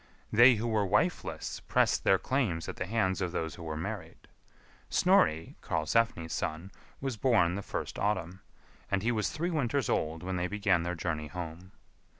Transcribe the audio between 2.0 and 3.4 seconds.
their claims at the hands of